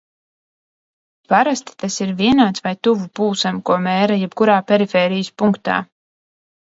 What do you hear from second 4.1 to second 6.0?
jebkurā perifērijas punktā.